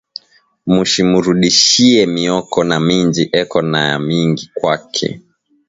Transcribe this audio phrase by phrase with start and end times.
[0.73, 5.07] Mushimurudishiye mioko na minji eko na ya mingi kwake